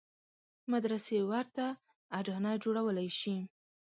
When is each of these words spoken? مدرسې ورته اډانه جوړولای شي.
مدرسې 0.71 1.17
ورته 1.31 1.65
اډانه 2.17 2.51
جوړولای 2.63 3.09
شي. 3.19 3.35